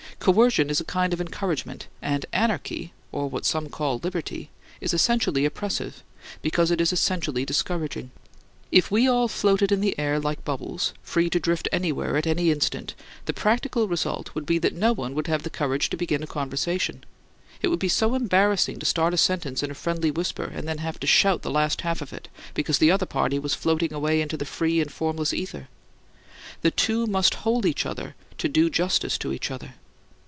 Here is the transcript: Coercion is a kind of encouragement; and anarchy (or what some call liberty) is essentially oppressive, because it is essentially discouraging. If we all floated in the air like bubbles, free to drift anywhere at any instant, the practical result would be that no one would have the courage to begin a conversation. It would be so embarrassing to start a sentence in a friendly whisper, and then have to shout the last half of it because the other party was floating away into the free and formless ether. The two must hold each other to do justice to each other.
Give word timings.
Coercion 0.19 0.69
is 0.69 0.79
a 0.79 0.83
kind 0.85 1.13
of 1.13 1.19
encouragement; 1.21 1.87
and 1.99 2.27
anarchy 2.31 2.93
(or 3.11 3.27
what 3.27 3.43
some 3.43 3.69
call 3.69 3.97
liberty) 4.03 4.51
is 4.79 4.93
essentially 4.93 5.45
oppressive, 5.45 6.03
because 6.43 6.69
it 6.69 6.79
is 6.79 6.93
essentially 6.93 7.43
discouraging. 7.43 8.11
If 8.71 8.91
we 8.91 9.07
all 9.07 9.27
floated 9.27 9.71
in 9.71 9.81
the 9.81 9.97
air 9.97 10.19
like 10.19 10.45
bubbles, 10.45 10.93
free 11.01 11.27
to 11.31 11.39
drift 11.39 11.67
anywhere 11.71 12.17
at 12.17 12.27
any 12.27 12.51
instant, 12.51 12.93
the 13.25 13.33
practical 13.33 13.87
result 13.87 14.35
would 14.35 14.45
be 14.45 14.59
that 14.59 14.75
no 14.75 14.93
one 14.93 15.15
would 15.15 15.25
have 15.25 15.41
the 15.41 15.49
courage 15.49 15.89
to 15.89 15.97
begin 15.97 16.21
a 16.21 16.27
conversation. 16.27 17.03
It 17.63 17.69
would 17.69 17.79
be 17.79 17.89
so 17.89 18.13
embarrassing 18.13 18.77
to 18.77 18.85
start 18.85 19.15
a 19.15 19.17
sentence 19.17 19.63
in 19.63 19.71
a 19.71 19.73
friendly 19.73 20.11
whisper, 20.11 20.43
and 20.45 20.67
then 20.67 20.77
have 20.77 20.99
to 20.99 21.07
shout 21.07 21.41
the 21.41 21.49
last 21.49 21.81
half 21.81 21.99
of 21.99 22.13
it 22.13 22.27
because 22.53 22.77
the 22.77 22.91
other 22.91 23.07
party 23.07 23.39
was 23.39 23.55
floating 23.55 23.91
away 23.91 24.21
into 24.21 24.37
the 24.37 24.45
free 24.45 24.81
and 24.81 24.91
formless 24.91 25.33
ether. 25.33 25.67
The 26.61 26.69
two 26.69 27.07
must 27.07 27.33
hold 27.41 27.65
each 27.65 27.87
other 27.87 28.13
to 28.37 28.47
do 28.47 28.69
justice 28.69 29.17
to 29.17 29.33
each 29.33 29.49
other. 29.49 29.73